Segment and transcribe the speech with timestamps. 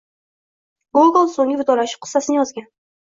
[0.99, 2.71] Gogol` so’nggi vidolashuv qissasini yozgan.